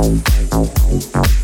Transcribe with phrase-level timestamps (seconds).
[0.00, 1.37] love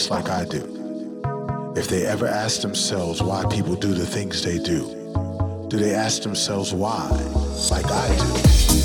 [0.00, 1.74] just like I do.
[1.76, 4.86] If they ever ask themselves why people do the things they do,
[5.68, 7.06] do they ask themselves why,
[7.70, 8.79] like I do?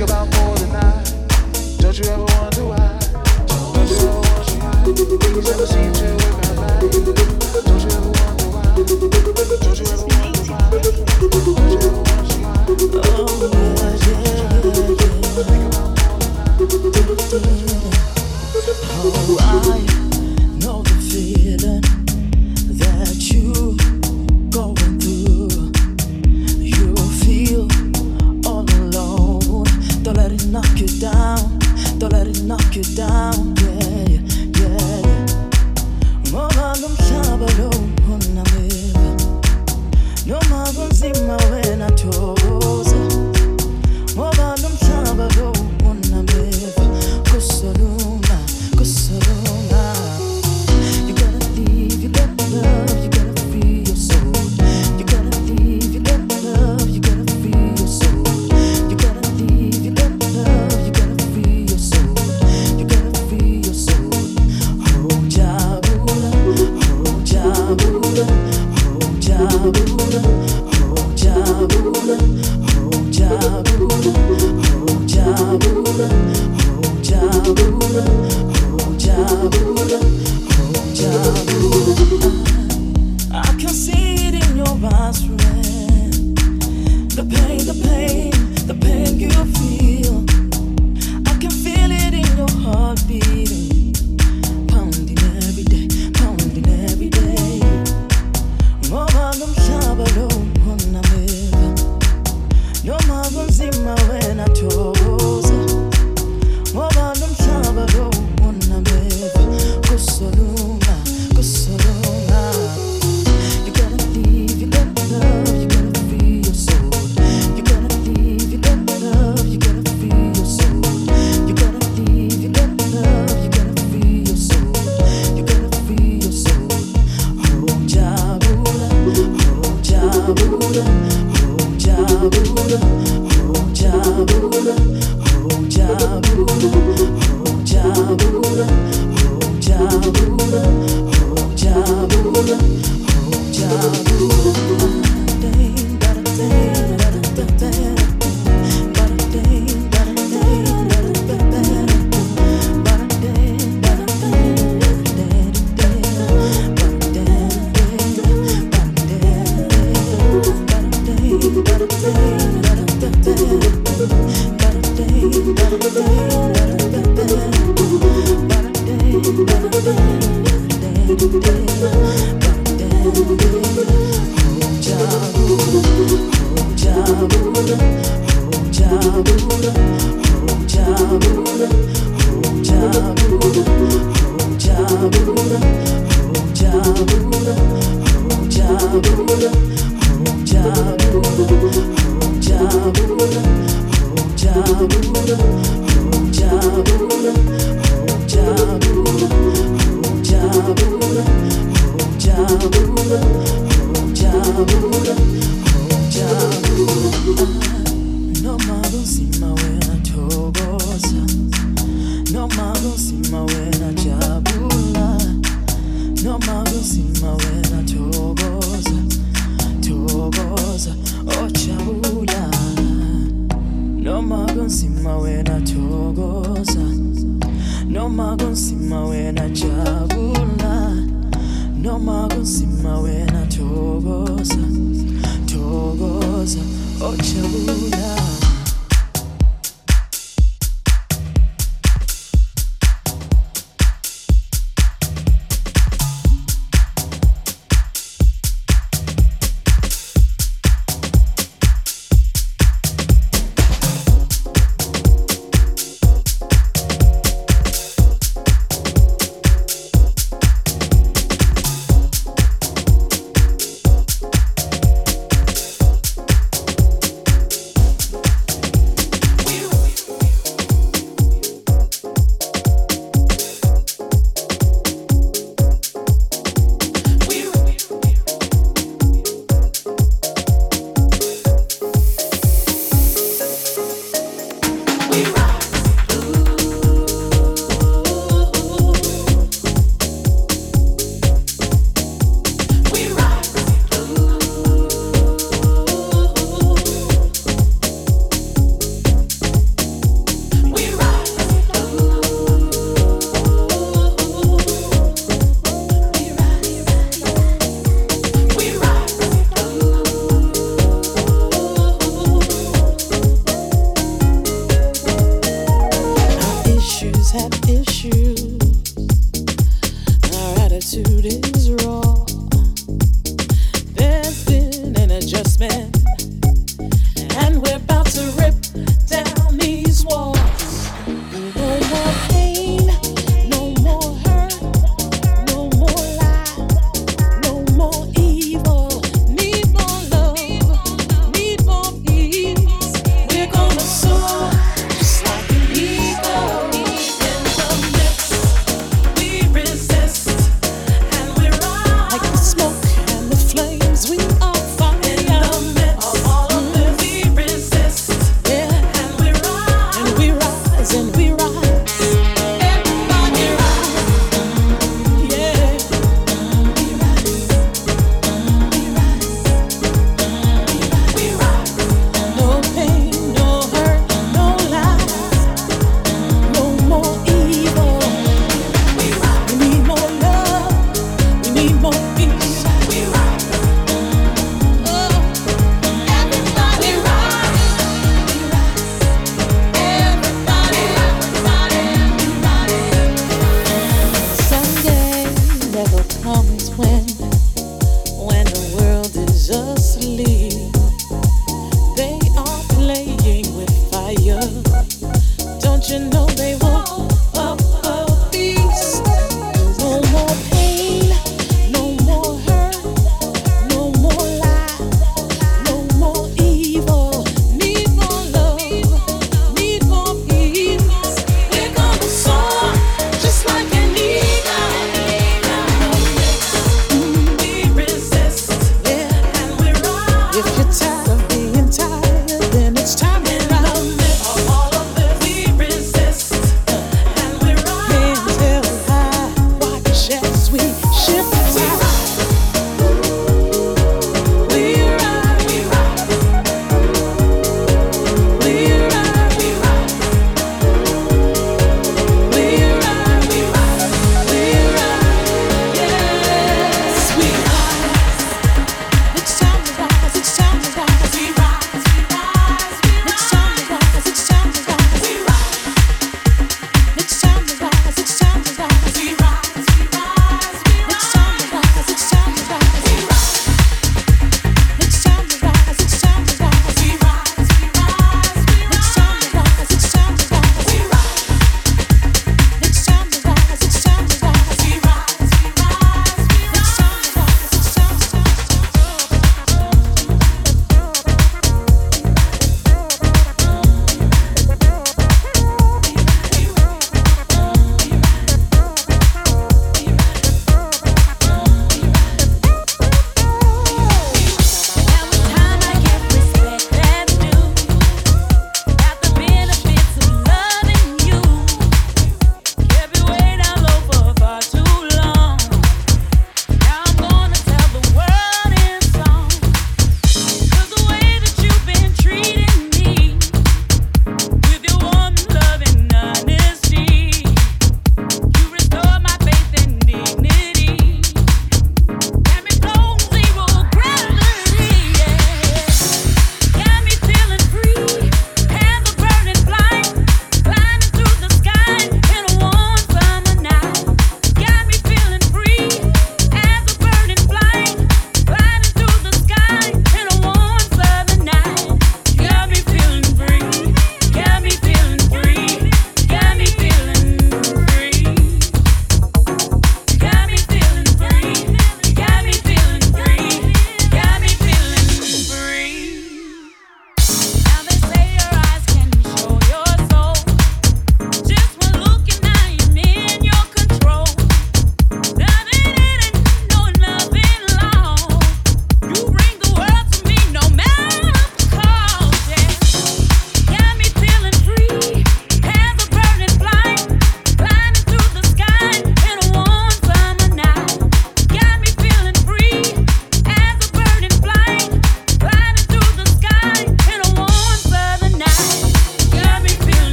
[0.00, 1.04] Don't you ever wonder why?
[1.76, 2.98] Don't you ever wonder why?
[5.20, 6.80] Things never seem to work out right.
[7.66, 9.19] Don't you ever wonder why?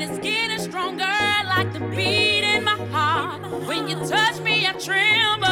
[0.00, 1.04] and it's getting stronger
[1.46, 3.42] like the beat in my heart.
[3.66, 5.48] When you touch me, I tremble.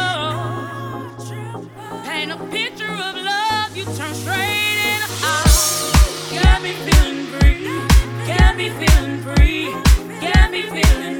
[2.04, 6.44] Paint a picture of love, you turn straight in a heart.
[6.44, 7.66] Got me feeling free,
[8.26, 9.72] got me feeling free,
[10.20, 11.15] got me feeling.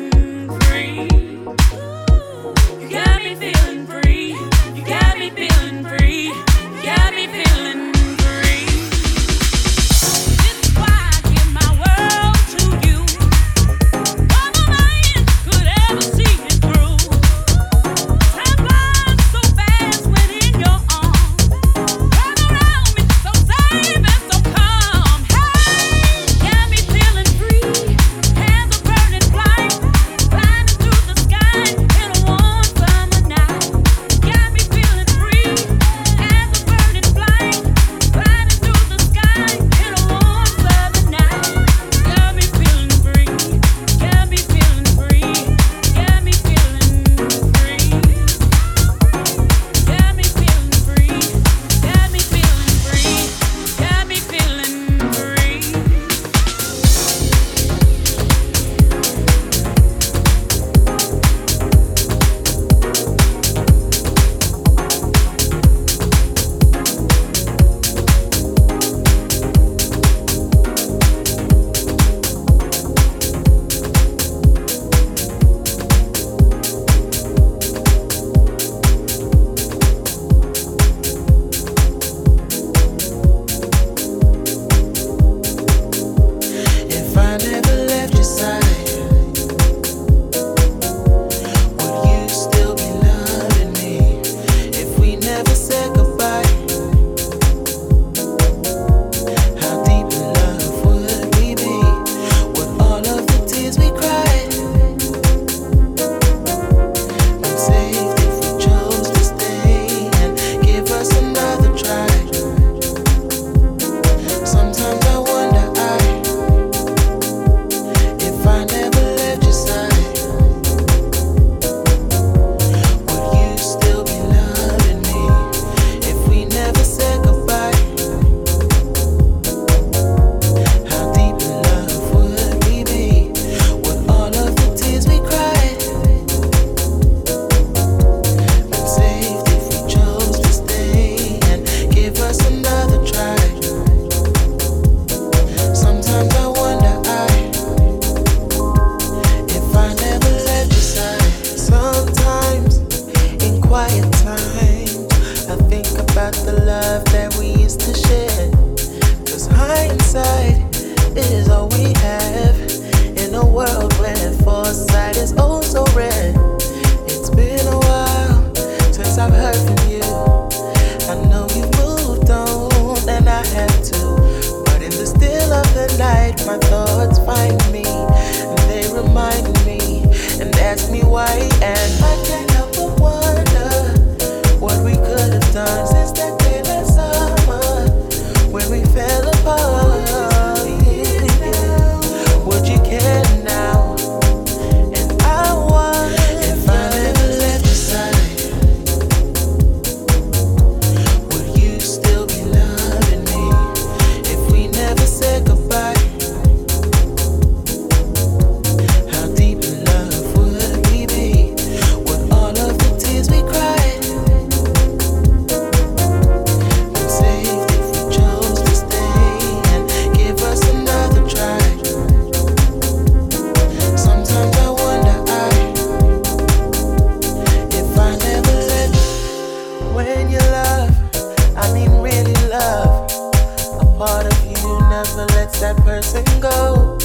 [235.61, 236.99] that person go.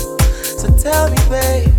[0.44, 1.71] So tell me, babe.